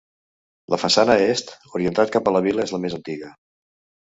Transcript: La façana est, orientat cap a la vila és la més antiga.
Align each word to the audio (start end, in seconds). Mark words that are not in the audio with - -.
La 0.73 0.79
façana 0.83 1.17
est, 1.25 1.53
orientat 1.73 2.15
cap 2.17 2.31
a 2.31 2.35
la 2.39 2.43
vila 2.47 2.65
és 2.69 2.75
la 2.79 2.81
més 2.89 2.97
antiga. 3.01 3.31